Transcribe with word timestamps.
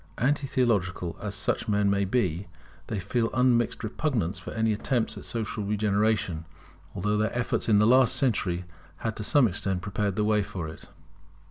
Anti 0.17 0.47
theological 0.47 1.15
as 1.21 1.35
such 1.35 1.67
men 1.67 1.87
may 1.87 2.05
be, 2.05 2.47
they 2.87 2.99
feel 2.99 3.29
unmixed 3.35 3.83
repugnance 3.83 4.39
for 4.39 4.49
any 4.53 4.73
attempts 4.73 5.15
at 5.15 5.25
social 5.25 5.63
regeneration, 5.63 6.45
although 6.95 7.17
their 7.17 7.37
efforts 7.37 7.69
in 7.69 7.77
the 7.77 7.85
last 7.85 8.15
century 8.15 8.65
had 9.05 9.15
to 9.17 9.23
some 9.23 9.47
extent 9.47 9.83
prepared 9.83 10.15
the 10.15 10.23
way 10.25 10.41
for 10.41 10.67
it. 10.67 10.87